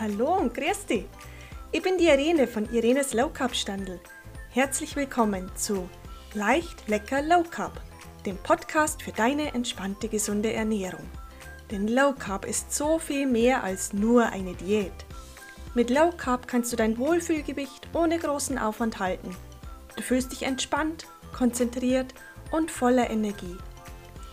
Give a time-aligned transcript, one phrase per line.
[0.00, 1.04] Hallo und grüß dich.
[1.72, 4.00] Ich bin die Irene von Irenes Low Carb Standel.
[4.48, 5.90] Herzlich willkommen zu
[6.32, 7.78] Leicht, lecker Low Carb,
[8.24, 11.04] dem Podcast für deine entspannte, gesunde Ernährung.
[11.70, 15.04] Denn Low Carb ist so viel mehr als nur eine Diät.
[15.74, 19.36] Mit Low Carb kannst du dein Wohlfühlgewicht ohne großen Aufwand halten.
[19.96, 22.14] Du fühlst dich entspannt, konzentriert
[22.52, 23.58] und voller Energie.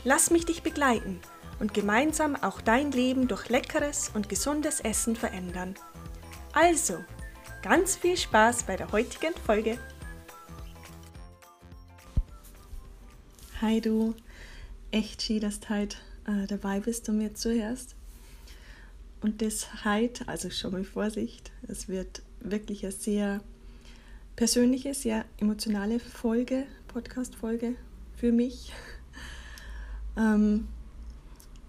[0.05, 1.19] Lass mich dich begleiten
[1.59, 5.75] und gemeinsam auch dein Leben durch leckeres und gesundes Essen verändern.
[6.53, 7.03] Also,
[7.61, 9.77] ganz viel Spaß bei der heutigen Folge.
[13.61, 14.13] Hi du,
[14.91, 17.95] echt schön, dass du heute äh, dabei bist und mir zuhörst.
[19.21, 23.41] Und das heute, also schon mal Vorsicht, es wird wirklich eine sehr
[24.35, 27.75] persönliche, sehr emotionale Folge, Podcast-Folge
[28.15, 28.73] für mich.
[30.19, 30.67] Ähm,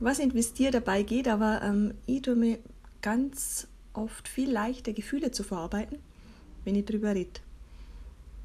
[0.01, 2.59] was dir dabei geht, aber ähm, ich tue mir
[3.03, 5.99] ganz oft viel leichter, Gefühle zu verarbeiten,
[6.65, 7.41] wenn ich darüber rede.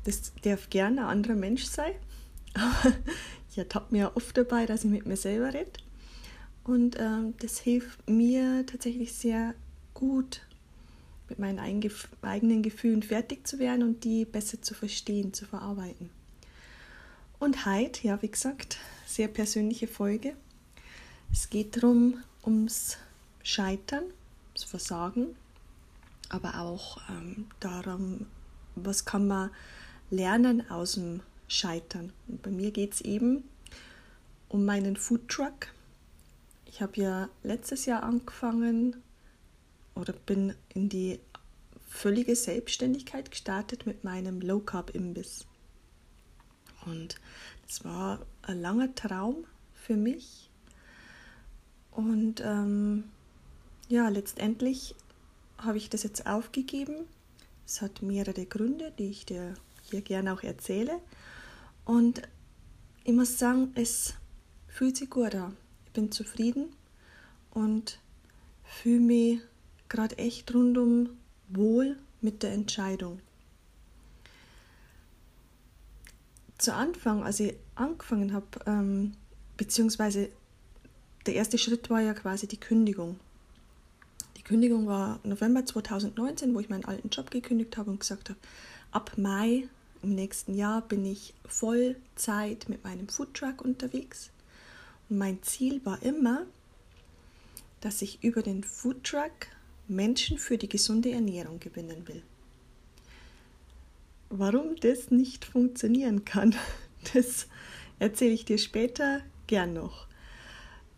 [0.04, 1.94] Das darf gerne ein anderer Mensch sein,
[2.54, 2.94] aber
[3.50, 5.72] ich ertappe mir oft dabei, dass ich mit mir selber rede.
[6.64, 9.54] Und ähm, das hilft mir tatsächlich sehr
[9.94, 10.42] gut,
[11.30, 16.10] mit meinen eigenen Gefühlen fertig zu werden und die besser zu verstehen, zu verarbeiten.
[17.40, 20.36] Und heute, ja, wie gesagt, sehr persönliche Folge.
[21.34, 22.98] Es geht darum, ums
[23.42, 24.04] Scheitern,
[24.50, 25.36] ums Versagen,
[26.30, 28.28] aber auch ähm, darum,
[28.76, 29.50] was kann man
[30.12, 32.14] lernen aus dem Scheitern.
[32.28, 33.50] Und bei mir geht es eben
[34.48, 35.70] um meinen Foodtruck.
[36.68, 39.02] Ich habe ja letztes Jahr angefangen
[39.96, 41.20] oder bin in die
[41.90, 45.48] völlige Selbstständigkeit gestartet mit meinem Low Carb Imbiss.
[46.86, 47.16] Und
[47.68, 50.52] es war ein langer Traum für mich,
[51.96, 53.06] und ähm,
[53.90, 54.96] ja, letztendlich
[55.58, 57.06] habe ich das jetzt aufgegeben.
[57.66, 61.00] Es hat mehrere Gründe, die ich dir hier gerne auch erzähle.
[61.86, 62.22] Und
[63.04, 64.14] ich muss sagen, es
[64.68, 65.56] fühlt sich gut an.
[65.86, 66.68] Ich bin zufrieden
[67.52, 68.00] und
[68.64, 69.40] fühle mich
[69.90, 71.10] gerade echt rundum
[71.50, 73.20] wohl mit der Entscheidung.
[76.58, 79.14] Zu Anfang, als ich angefangen habe, ähm,
[79.58, 80.30] beziehungsweise
[81.26, 83.20] der erste Schritt war ja quasi die Kündigung.
[84.38, 88.40] Die Kündigung war November 2019, wo ich meinen alten Job gekündigt habe und gesagt habe,
[88.92, 89.68] ab Mai
[90.02, 94.32] im nächsten Jahr bin ich Vollzeit mit meinem Foodtruck unterwegs.
[95.10, 96.46] Und mein Ziel war immer,
[97.80, 99.32] dass ich über den Foodtruck
[99.88, 102.22] Menschen für die gesunde Ernährung gewinnen will.
[104.30, 106.56] Warum das nicht funktionieren kann,
[107.14, 107.48] das
[108.00, 110.08] erzähle ich dir später gern noch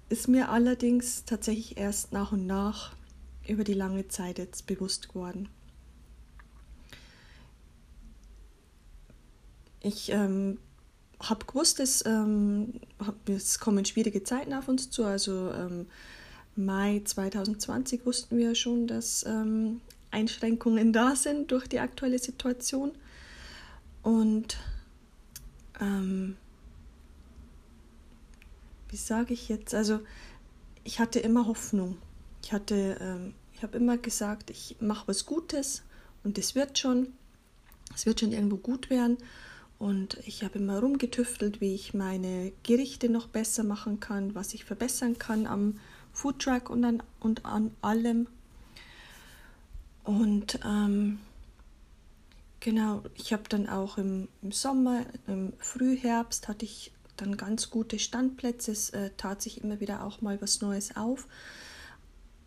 [0.09, 2.95] ist mir allerdings tatsächlich erst nach und nach
[3.47, 5.49] über die lange Zeit jetzt bewusst geworden.
[9.81, 10.57] Ich ähm,
[11.19, 12.79] habe gewusst, dass, ähm,
[13.27, 15.05] es kommen schwierige Zeiten auf uns zu.
[15.05, 15.87] Also ähm,
[16.55, 22.93] Mai 2020 wussten wir schon, dass ähm, Einschränkungen da sind durch die aktuelle Situation.
[24.01, 24.57] Und
[25.79, 26.37] ähm,
[28.95, 29.75] wie sage ich jetzt?
[29.75, 29.99] Also
[30.85, 31.97] ich hatte immer Hoffnung.
[32.41, 35.83] Ich hatte, ähm, ich habe immer gesagt, ich mache was Gutes
[36.23, 37.11] und es wird schon,
[37.93, 39.17] es wird schon irgendwo gut werden.
[39.79, 44.63] Und ich habe immer rumgetüftelt, wie ich meine Gerichte noch besser machen kann, was ich
[44.63, 45.77] verbessern kann am
[46.13, 48.27] Foodtruck und an, und an allem.
[50.05, 51.19] Und ähm,
[52.61, 57.99] genau, ich habe dann auch im, im Sommer, im Frühherbst, hatte ich dann ganz gute
[57.99, 58.71] Standplätze.
[58.71, 61.27] Es äh, tat sich immer wieder auch mal was Neues auf.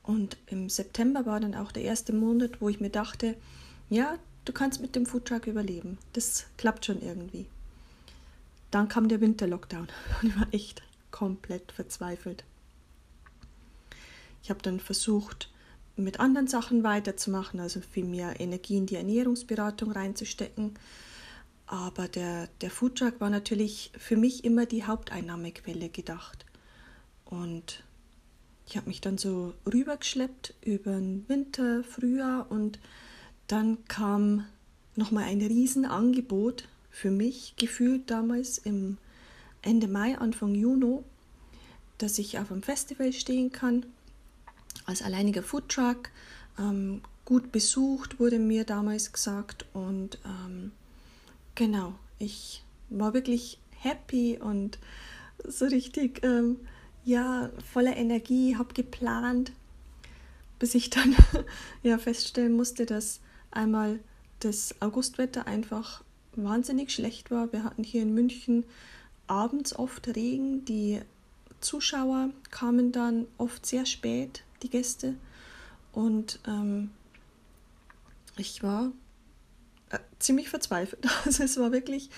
[0.02, 3.36] Und im September war dann auch der erste Monat, wo ich mir dachte,
[3.90, 5.98] ja, du kannst mit dem Foodtruck überleben.
[6.14, 7.46] Das klappt schon irgendwie.
[8.70, 9.88] Dann kam der Winterlockdown
[10.22, 12.44] und ich war echt komplett verzweifelt.
[14.42, 15.50] Ich habe dann versucht,
[15.96, 20.74] mit anderen Sachen weiterzumachen, also viel mehr Energie in die Ernährungsberatung reinzustecken.
[21.68, 26.46] Aber der, der Foodtruck war natürlich für mich immer die Haupteinnahmequelle gedacht.
[27.26, 27.84] Und
[28.66, 32.78] ich habe mich dann so rübergeschleppt über den Winter, Frühjahr und
[33.48, 34.46] dann kam
[34.96, 38.96] nochmal ein Riesenangebot für mich, gefühlt damals im
[39.60, 41.00] Ende Mai, Anfang Juni,
[41.98, 43.84] dass ich auf einem Festival stehen kann,
[44.86, 46.08] als alleiniger Foodtruck.
[46.58, 50.72] Ähm, gut besucht wurde mir damals gesagt und ähm,
[51.58, 54.78] Genau, ich war wirklich happy und
[55.44, 56.60] so richtig, ähm,
[57.04, 59.50] ja, voller Energie, habe geplant.
[60.60, 61.16] bis ich dann
[61.82, 63.18] ja feststellen musste, dass
[63.50, 63.98] einmal
[64.38, 66.04] das Augustwetter einfach
[66.36, 67.52] wahnsinnig schlecht war.
[67.52, 68.62] Wir hatten hier in München
[69.26, 70.64] abends oft Regen.
[70.64, 71.00] Die
[71.60, 75.16] Zuschauer kamen dann oft sehr spät, die Gäste.
[75.90, 76.90] Und ähm,
[78.36, 78.92] ich war
[80.18, 81.06] ziemlich verzweifelt.
[81.24, 82.10] Also es war wirklich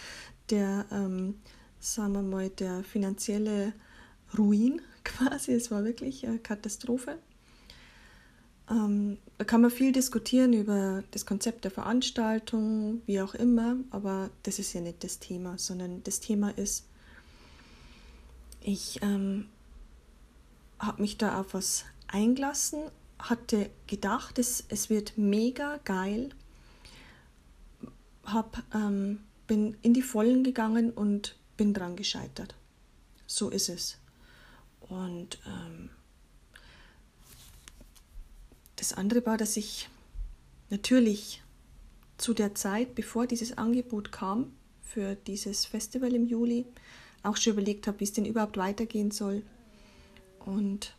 [0.51, 1.41] der, ähm,
[1.79, 3.73] sagen wir mal, der finanzielle
[4.37, 5.53] Ruin quasi.
[5.53, 7.19] Es war wirklich eine Katastrophe.
[8.71, 14.31] Ähm, da kann man viel diskutieren über das Konzept der Veranstaltung, wie auch immer, aber
[14.45, 16.87] das ist ja nicht das Thema, sondern das Thema ist,
[18.61, 19.49] ich ähm,
[20.79, 22.83] habe mich da auf was eingelassen,
[23.19, 26.31] hatte gedacht, es, es wird mega geil,
[28.33, 32.55] hab, ähm, bin in die Vollen gegangen und bin dran gescheitert.
[33.27, 33.99] So ist es.
[34.81, 35.91] Und ähm,
[38.77, 39.89] das andere war, dass ich
[40.71, 41.43] natürlich
[42.19, 46.67] zu der Zeit, bevor dieses Angebot kam für dieses Festival im Juli,
[47.23, 49.43] auch schon überlegt habe, wie es denn überhaupt weitergehen soll.
[50.45, 50.95] Und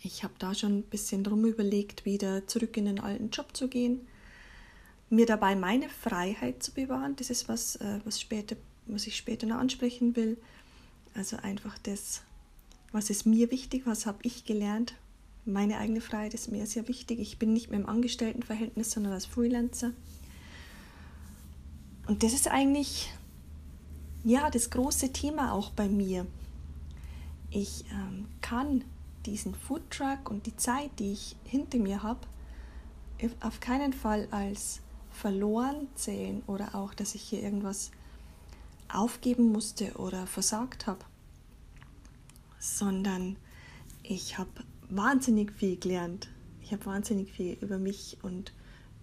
[0.00, 3.68] ich habe da schon ein bisschen drum überlegt, wieder zurück in den alten Job zu
[3.68, 4.06] gehen,
[5.10, 7.16] mir dabei meine Freiheit zu bewahren.
[7.16, 8.56] Das ist was, äh, was, später,
[8.86, 10.38] was ich später noch ansprechen will.
[11.14, 12.22] Also einfach das,
[12.92, 14.94] was ist mir wichtig, was habe ich gelernt.
[15.44, 17.20] Meine eigene Freiheit ist mir sehr wichtig.
[17.20, 19.92] Ich bin nicht mehr im Angestelltenverhältnis, sondern als Freelancer.
[22.06, 23.12] Und das ist eigentlich
[24.24, 26.26] ja das große Thema auch bei mir.
[27.50, 28.84] Ich ähm, kann
[29.26, 32.20] diesen Foodtruck und die Zeit, die ich hinter mir habe,
[33.40, 34.80] auf keinen Fall als
[35.14, 37.90] verloren zählen oder auch, dass ich hier irgendwas
[38.92, 41.04] aufgeben musste oder versagt habe,
[42.58, 43.36] sondern
[44.02, 44.50] ich habe
[44.90, 46.28] wahnsinnig viel gelernt.
[46.62, 48.52] Ich habe wahnsinnig viel über mich und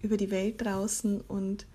[0.02, 1.66] über die Welt draußen und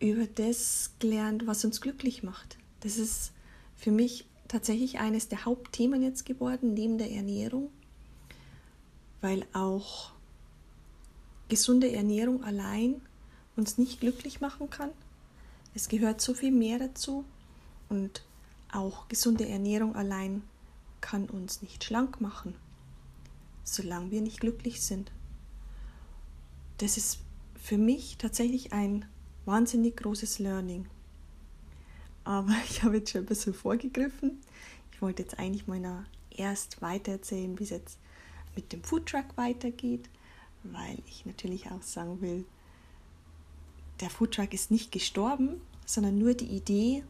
[0.00, 2.58] über das gelernt, was uns glücklich macht.
[2.80, 3.32] Das ist
[3.76, 7.70] für mich tatsächlich eines der Hauptthemen jetzt geworden, neben der Ernährung,
[9.20, 10.12] weil auch
[11.48, 13.00] gesunde Ernährung allein
[13.56, 14.90] uns nicht glücklich machen kann.
[15.74, 17.24] Es gehört so viel mehr dazu
[17.88, 18.22] und
[18.70, 20.42] auch gesunde Ernährung allein
[21.00, 22.54] kann uns nicht schlank machen,
[23.64, 25.10] solange wir nicht glücklich sind.
[26.78, 27.18] Das ist
[27.62, 29.04] für mich tatsächlich ein
[29.44, 30.86] wahnsinnig großes Learning.
[32.24, 34.40] Aber ich habe jetzt schon ein bisschen vorgegriffen.
[34.92, 37.98] Ich wollte jetzt eigentlich noch erst weiter erzählen, wie es jetzt
[38.54, 40.08] mit dem Foodtruck weitergeht,
[40.62, 42.44] weil ich natürlich auch sagen will,
[44.02, 47.04] der Foodtruck ist nicht gestorben, sondern nur die Idee,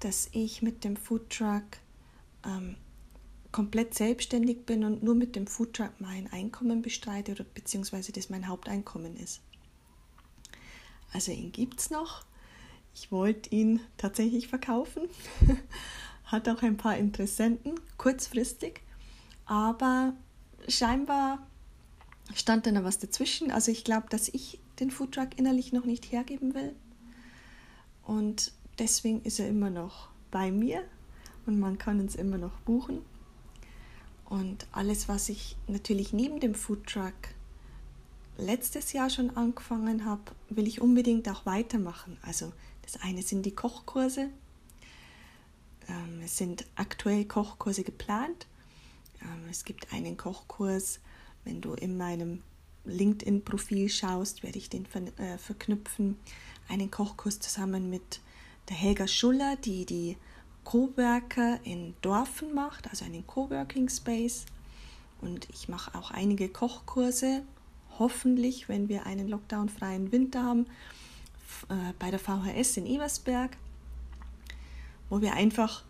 [0.00, 1.62] dass ich mit dem Foodtruck
[2.44, 2.76] ähm,
[3.52, 8.48] komplett selbstständig bin und nur mit dem Foodtruck mein Einkommen bestreite oder beziehungsweise das mein
[8.48, 9.40] Haupteinkommen ist.
[11.12, 12.24] Also ihn gibt es noch,
[12.94, 15.02] ich wollte ihn tatsächlich verkaufen,
[16.24, 18.80] hat auch ein paar Interessenten, kurzfristig,
[19.44, 20.14] aber
[20.66, 21.46] scheinbar
[22.34, 23.50] stand da noch was dazwischen.
[23.50, 26.74] Also ich glaube, dass ich den Foodtruck innerlich noch nicht hergeben will.
[28.02, 30.82] Und deswegen ist er immer noch bei mir
[31.46, 33.02] und man kann uns immer noch buchen.
[34.24, 37.14] Und alles, was ich natürlich neben dem Foodtruck
[38.36, 42.18] letztes Jahr schon angefangen habe, will ich unbedingt auch weitermachen.
[42.22, 42.52] Also
[42.82, 44.30] das eine sind die Kochkurse.
[45.88, 48.46] Ähm, es sind aktuell Kochkurse geplant.
[49.22, 51.00] Ähm, es gibt einen Kochkurs,
[51.44, 52.42] wenn du in meinem
[52.88, 56.16] LinkedIn-Profil schaust, werde ich den äh, verknüpfen.
[56.68, 58.20] Einen Kochkurs zusammen mit
[58.68, 60.16] der Helga Schuller, die die
[60.64, 64.44] Coworker in Dorfen macht, also einen Coworking Space.
[65.20, 67.42] Und ich mache auch einige Kochkurse,
[67.98, 70.66] hoffentlich, wenn wir einen lockdownfreien Winter haben,
[71.68, 73.56] äh, bei der VHS in Ebersberg,
[75.08, 75.84] wo wir einfach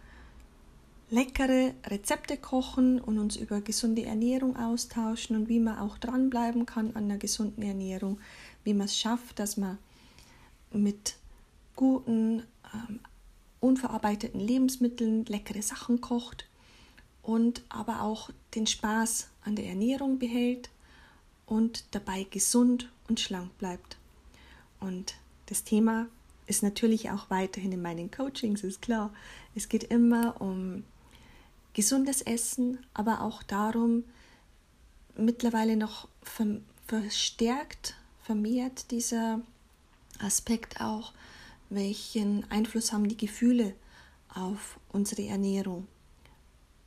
[1.10, 6.88] leckere Rezepte kochen und uns über gesunde Ernährung austauschen und wie man auch dranbleiben kann
[6.88, 8.18] an einer gesunden Ernährung,
[8.64, 9.78] wie man es schafft, dass man
[10.72, 11.16] mit
[11.76, 12.42] guten,
[12.74, 13.00] ähm,
[13.60, 16.46] unverarbeiteten Lebensmitteln leckere Sachen kocht
[17.22, 20.68] und aber auch den Spaß an der Ernährung behält
[21.46, 23.96] und dabei gesund und schlank bleibt.
[24.80, 25.14] Und
[25.46, 26.08] das Thema
[26.46, 29.12] ist natürlich auch weiterhin in meinen Coachings, ist klar.
[29.54, 30.84] Es geht immer um
[31.74, 34.04] gesundes Essen, aber auch darum,
[35.16, 36.08] mittlerweile noch
[36.86, 39.40] verstärkt, vermehrt dieser
[40.18, 41.12] Aspekt auch,
[41.70, 43.74] welchen Einfluss haben die Gefühle
[44.34, 45.86] auf unsere Ernährung.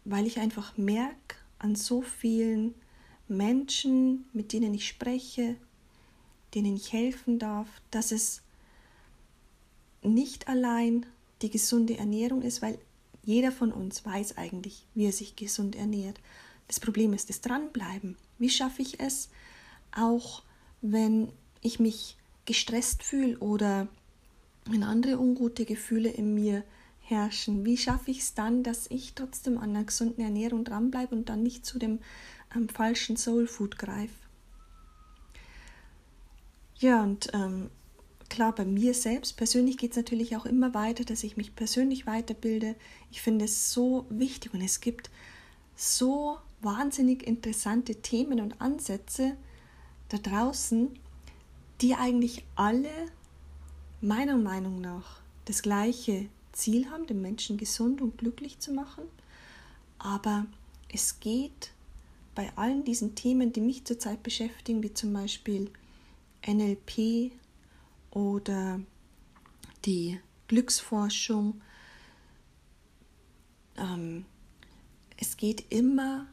[0.06, 2.74] Weil ich einfach merke an so vielen
[3.28, 5.56] Menschen, mit denen ich spreche,
[6.54, 8.42] denen ich helfen darf, dass es
[10.04, 11.06] nicht allein
[11.42, 12.78] die gesunde Ernährung ist, weil
[13.24, 16.20] jeder von uns weiß eigentlich, wie er sich gesund ernährt.
[16.68, 18.18] Das Problem ist das Dranbleiben.
[18.40, 19.30] Wie schaffe ich es,
[19.92, 20.44] auch
[20.82, 23.88] wenn ich mich gestresst fühle oder
[24.66, 26.63] wenn andere ungute Gefühle in mir
[27.01, 27.66] herrschen?
[27.66, 31.44] Wie schaffe ich es dann, dass ich trotzdem an einer gesunden Ernährung dranbleibe und dann
[31.44, 32.00] nicht zu dem
[32.56, 34.13] ähm, falschen Soul Food greife?
[36.80, 37.70] Ja, und ähm,
[38.32, 42.08] klar, bei mir selbst persönlich geht es natürlich auch immer weiter, dass ich mich persönlich
[42.08, 42.76] weiterbilde.
[43.12, 45.12] Ich finde es so wichtig und es gibt
[45.76, 49.36] so wahnsinnig interessante Themen und Ansätze
[50.08, 50.90] da draußen,
[51.82, 52.90] die eigentlich alle
[54.00, 59.04] meiner Meinung nach das gleiche Ziel haben, den Menschen gesund und glücklich zu machen.
[60.00, 60.46] Aber
[60.88, 61.72] es geht
[62.34, 65.70] bei allen diesen Themen, die mich zurzeit beschäftigen, wie zum Beispiel
[66.48, 67.32] NLP
[68.12, 68.80] oder
[69.86, 71.62] die Glücksforschung,
[73.77, 74.25] ähm,
[75.18, 76.27] es geht immer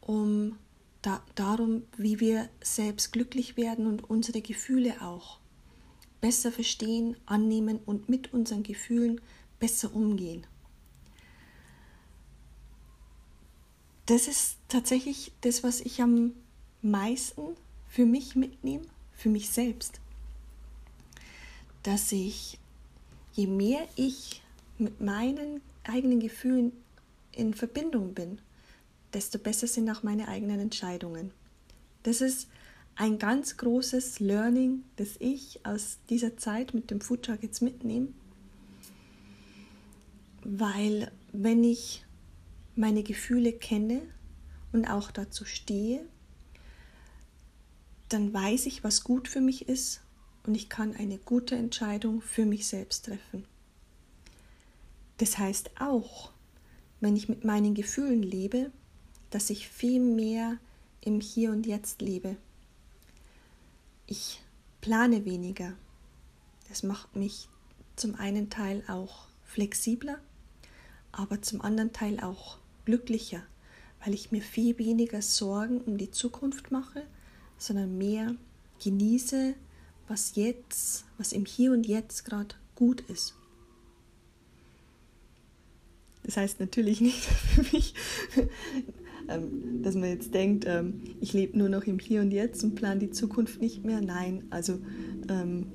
[0.00, 0.58] um
[1.02, 5.38] da, darum, wie wir selbst glücklich werden und unsere Gefühle auch
[6.20, 9.20] besser verstehen, annehmen und mit unseren Gefühlen
[9.58, 10.46] besser umgehen.
[14.06, 16.32] Das ist tatsächlich das, was ich am
[16.82, 17.56] meisten
[17.88, 20.00] für mich mitnehme, für mich selbst.
[21.84, 22.58] Dass ich,
[23.34, 24.42] je mehr ich
[24.78, 26.72] mit meinen eigenen Gefühlen
[27.30, 28.40] in Verbindung bin,
[29.12, 31.30] desto besser sind auch meine eigenen Entscheidungen.
[32.02, 32.48] Das ist
[32.96, 38.08] ein ganz großes Learning, das ich aus dieser Zeit mit dem Foodtruck jetzt mitnehme,
[40.42, 42.04] weil wenn ich
[42.76, 44.02] meine Gefühle kenne
[44.72, 46.04] und auch dazu stehe,
[48.08, 50.02] dann weiß ich, was gut für mich ist
[50.46, 53.44] und ich kann eine gute Entscheidung für mich selbst treffen.
[55.18, 56.30] Das heißt auch,
[57.00, 58.70] wenn ich mit meinen Gefühlen lebe,
[59.30, 60.58] dass ich viel mehr
[61.00, 62.36] im Hier und Jetzt lebe
[64.06, 64.40] ich
[64.80, 65.72] plane weniger.
[66.68, 67.48] Das macht mich
[67.96, 70.18] zum einen Teil auch flexibler,
[71.12, 73.42] aber zum anderen Teil auch glücklicher,
[74.04, 77.04] weil ich mir viel weniger Sorgen um die Zukunft mache,
[77.56, 78.34] sondern mehr
[78.82, 79.54] genieße,
[80.08, 83.34] was jetzt, was im Hier und Jetzt gerade gut ist.
[86.24, 87.94] Das heißt natürlich nicht für mich,
[89.28, 92.74] ähm, dass man jetzt denkt, ähm, ich lebe nur noch im Hier und Jetzt und
[92.74, 94.00] plane die Zukunft nicht mehr.
[94.00, 94.78] Nein, also
[95.28, 95.66] ähm,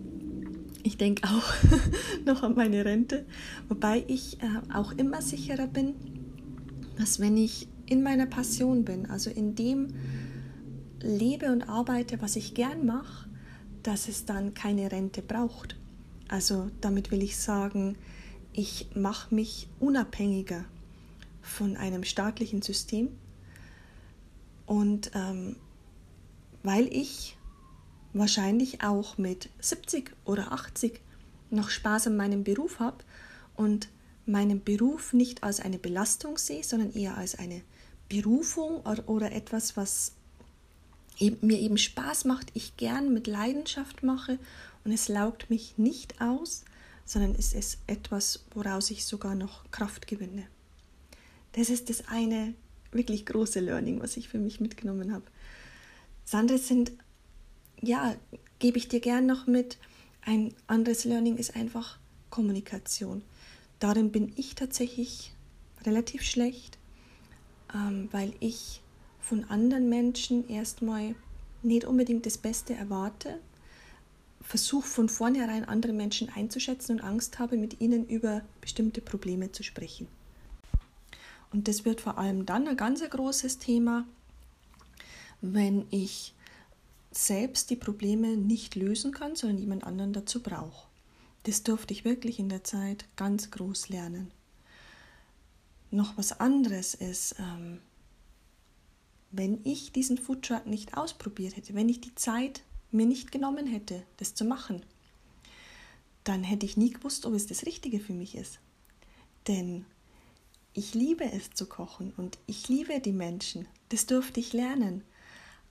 [0.83, 1.53] ich denke auch
[2.25, 3.25] noch an meine Rente,
[3.67, 5.95] wobei ich äh, auch immer sicherer bin,
[6.97, 9.87] dass wenn ich in meiner Passion bin, also in dem
[11.01, 13.28] lebe und arbeite, was ich gern mache,
[13.83, 15.75] dass es dann keine Rente braucht.
[16.27, 17.97] Also damit will ich sagen,
[18.53, 20.65] ich mache mich unabhängiger
[21.41, 23.09] von einem staatlichen System,
[24.69, 25.55] und ähm,
[26.61, 27.35] weil ich
[28.13, 31.01] wahrscheinlich auch mit 70 oder 80
[31.49, 32.97] noch Spaß an meinem Beruf habe
[33.55, 33.89] und
[34.27, 37.63] meinen Beruf nicht als eine Belastung sehe, sondern eher als eine
[38.09, 40.11] Berufung oder, oder etwas, was
[41.41, 44.39] mir eben Spaß macht, ich gern mit Leidenschaft mache
[44.83, 46.63] und es laugt mich nicht aus,
[47.05, 50.47] sondern es ist etwas, woraus ich sogar noch Kraft gewinne.
[51.53, 52.53] Das ist das eine
[52.91, 55.25] wirklich große Learning, was ich für mich mitgenommen habe.
[56.25, 56.91] Das andere sind,
[57.81, 58.15] ja,
[58.59, 59.77] gebe ich dir gern noch mit.
[60.21, 61.97] Ein anderes Learning ist einfach
[62.29, 63.23] Kommunikation.
[63.79, 65.33] Darin bin ich tatsächlich
[65.85, 66.77] relativ schlecht,
[67.73, 68.81] ähm, weil ich
[69.29, 71.13] von anderen Menschen erstmal
[71.61, 73.39] nicht unbedingt das Beste erwarte,
[74.41, 79.61] versuche von vornherein andere Menschen einzuschätzen und Angst habe, mit ihnen über bestimmte Probleme zu
[79.61, 80.07] sprechen.
[81.53, 84.07] Und das wird vor allem dann ein ganz großes Thema,
[85.41, 86.33] wenn ich
[87.11, 90.87] selbst die Probleme nicht lösen kann, sondern jemand anderen dazu brauche.
[91.43, 94.31] Das durfte ich wirklich in der Zeit ganz groß lernen.
[95.91, 97.79] Noch was anderes ist, ähm,
[99.31, 104.03] wenn ich diesen Foodtruck nicht ausprobiert hätte, wenn ich die Zeit mir nicht genommen hätte,
[104.17, 104.81] das zu machen,
[106.23, 108.59] dann hätte ich nie gewusst, ob es das Richtige für mich ist.
[109.47, 109.85] Denn
[110.73, 113.67] ich liebe es zu kochen und ich liebe die Menschen.
[113.89, 115.03] Das durfte ich lernen.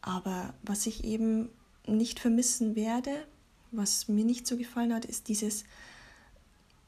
[0.00, 1.48] Aber was ich eben
[1.86, 3.26] nicht vermissen werde,
[3.70, 5.64] was mir nicht so gefallen hat, ist dieses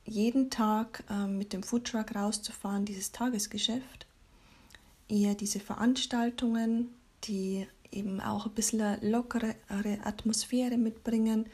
[0.04, 4.06] jeden Tag äh, mit dem Foodtruck rauszufahren, dieses Tagesgeschäft.
[5.10, 6.88] Eher diese Veranstaltungen,
[7.24, 9.56] die eben auch ein bisschen lockere
[10.04, 11.46] Atmosphäre mitbringen,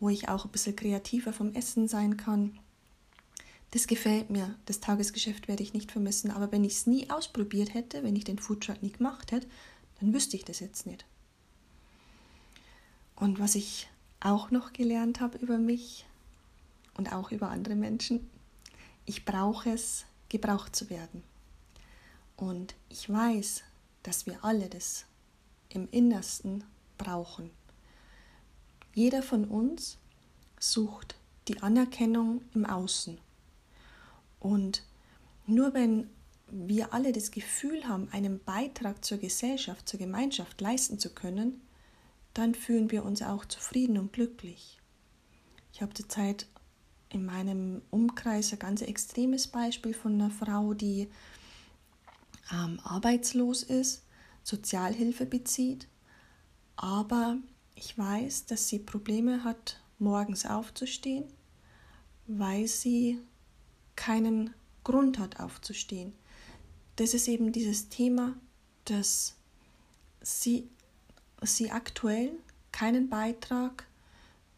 [0.00, 2.58] wo ich auch ein bisschen kreativer vom Essen sein kann.
[3.72, 4.54] Das gefällt mir.
[4.66, 6.30] Das Tagesgeschäft werde ich nicht vermissen.
[6.30, 9.48] Aber wenn ich es nie ausprobiert hätte, wenn ich den Foodtruck nie gemacht hätte,
[10.00, 11.04] dann wüsste ich das jetzt nicht.
[13.16, 13.88] Und was ich
[14.20, 16.06] auch noch gelernt habe über mich
[16.96, 18.30] und auch über andere Menschen,
[19.06, 21.22] ich brauche es, gebraucht zu werden.
[22.36, 23.62] Und ich weiß,
[24.02, 25.06] dass wir alle das
[25.68, 26.64] im Innersten
[26.98, 27.50] brauchen.
[28.94, 29.98] Jeder von uns
[30.58, 31.16] sucht
[31.48, 33.18] die Anerkennung im Außen.
[34.40, 34.84] Und
[35.46, 36.08] nur wenn
[36.50, 41.60] wir alle das Gefühl haben, einen Beitrag zur Gesellschaft, zur Gemeinschaft leisten zu können,
[42.34, 44.78] dann fühlen wir uns auch zufrieden und glücklich.
[45.72, 46.46] Ich habe zurzeit
[47.08, 51.08] in meinem Umkreis ein ganz extremes Beispiel von einer Frau, die
[52.52, 54.02] ähm, arbeitslos ist,
[54.42, 55.88] Sozialhilfe bezieht,
[56.76, 57.38] aber
[57.74, 61.24] ich weiß, dass sie Probleme hat, morgens aufzustehen,
[62.26, 63.20] weil sie
[63.96, 66.12] keinen Grund hat aufzustehen.
[66.96, 68.34] Das ist eben dieses Thema,
[68.84, 69.34] dass
[70.20, 70.68] sie,
[71.42, 72.32] sie aktuell
[72.70, 73.86] keinen Beitrag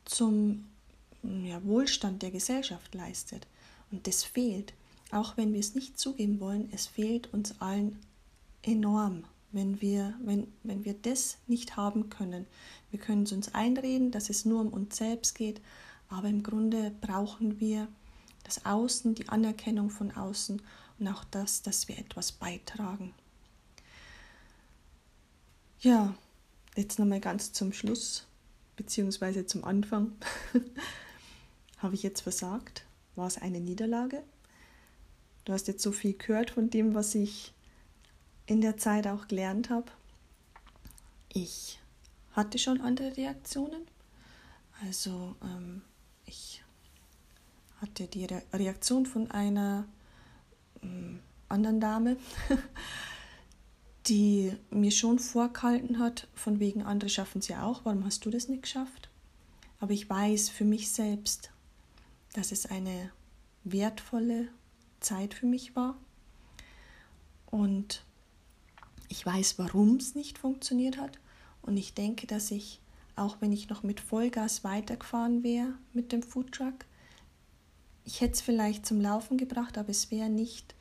[0.04, 0.66] zum
[1.22, 3.46] ja, Wohlstand der Gesellschaft leistet.
[3.90, 4.74] Und das fehlt.
[5.10, 7.98] Auch wenn wir es nicht zugeben wollen, es fehlt uns allen
[8.62, 12.46] enorm, wenn wir, wenn, wenn wir das nicht haben können.
[12.90, 15.60] Wir können es uns einreden, dass es nur um uns selbst geht,
[16.08, 17.88] aber im Grunde brauchen wir
[18.44, 20.62] das Außen, die Anerkennung von außen
[20.98, 23.12] und auch das, dass wir etwas beitragen.
[25.80, 26.14] Ja,
[26.74, 28.26] jetzt nochmal ganz zum Schluss,
[28.76, 30.12] beziehungsweise zum Anfang.
[31.78, 32.84] Habe ich jetzt versagt?
[33.14, 34.22] War es eine Niederlage?
[35.46, 37.54] Du hast jetzt so viel gehört von dem, was ich
[38.46, 39.86] in der Zeit auch gelernt habe.
[41.32, 41.78] Ich
[42.32, 43.86] hatte schon andere Reaktionen.
[44.82, 45.82] Also ähm,
[46.24, 46.64] ich
[47.80, 49.86] hatte die Re Reaktion von einer
[50.82, 52.16] ähm, anderen Dame,
[54.08, 58.30] die mir schon vorgehalten hat, von wegen andere schaffen es ja auch, warum hast du
[58.30, 59.10] das nicht geschafft?
[59.78, 61.50] Aber ich weiß für mich selbst,
[62.32, 63.12] dass es eine
[63.62, 64.48] wertvolle
[65.06, 65.96] Zeit für mich war.
[67.46, 68.04] Und
[69.08, 71.18] ich weiß, warum es nicht funktioniert hat.
[71.62, 72.80] Und ich denke, dass ich,
[73.14, 76.84] auch wenn ich noch mit Vollgas weitergefahren wäre mit dem Foodtruck,
[78.04, 80.74] ich hätte es vielleicht zum Laufen gebracht, aber es wäre nicht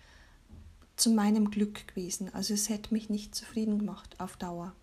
[0.95, 2.33] zu meinem Glück gewesen.
[2.33, 4.73] Also es hätte mich nicht zufrieden gemacht auf Dauer.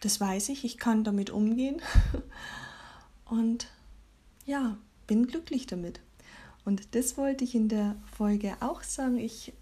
[0.00, 1.82] Das weiß ich, ich kann damit umgehen.
[3.26, 3.68] Und
[4.46, 6.00] ja, bin glücklich damit.
[6.64, 9.18] Und das wollte ich in der Folge auch sagen.
[9.18, 9.52] Ich,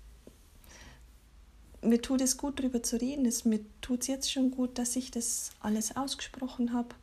[1.82, 3.24] mir tut es gut, darüber zu reden.
[3.24, 6.94] Es, mir tut es jetzt schon gut, dass ich das alles ausgesprochen habe.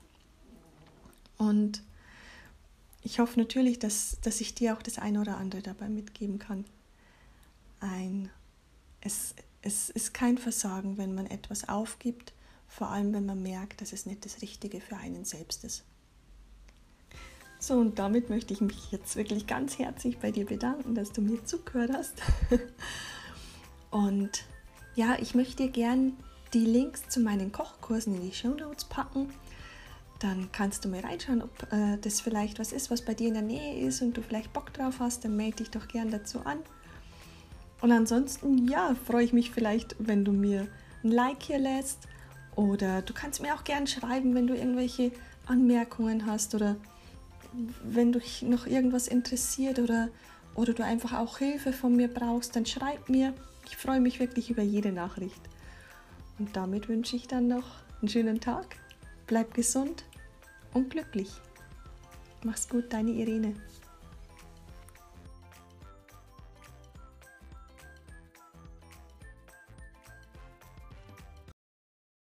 [1.38, 1.82] Und
[3.02, 6.66] ich hoffe natürlich, dass, dass ich dir auch das eine oder andere dabei mitgeben kann.
[7.80, 8.30] Ein,
[9.02, 12.34] es, es ist kein Versagen, wenn man etwas aufgibt,
[12.68, 15.84] vor allem wenn man merkt, dass es nicht das Richtige für einen selbst ist.
[17.66, 21.22] So, und damit möchte ich mich jetzt wirklich ganz herzlich bei dir bedanken, dass du
[21.22, 22.22] mir zugehört hast.
[23.90, 24.30] und
[24.94, 26.14] ja, ich möchte gern
[26.54, 29.34] die Links zu meinen Kochkursen in die Show Notes packen.
[30.20, 33.34] Dann kannst du mal reinschauen, ob äh, das vielleicht was ist, was bei dir in
[33.34, 36.42] der Nähe ist und du vielleicht Bock drauf hast, dann melde dich doch gern dazu
[36.42, 36.60] an.
[37.82, 40.68] Und ansonsten, ja, freue ich mich vielleicht, wenn du mir
[41.04, 42.08] ein Like hier lässt
[42.56, 45.12] oder du kannst mir auch gern schreiben, wenn du irgendwelche
[45.48, 46.76] Anmerkungen hast oder
[47.84, 50.10] wenn dich noch irgendwas interessiert oder,
[50.56, 53.34] oder du einfach auch Hilfe von mir brauchst, dann schreib mir.
[53.66, 55.42] Ich freue mich wirklich über jede Nachricht.
[56.38, 57.66] Und damit wünsche ich dann noch
[58.02, 58.78] einen schönen Tag.
[59.28, 60.04] Bleib gesund
[60.74, 61.30] und glücklich.
[62.44, 63.56] Mach's gut, deine Irene.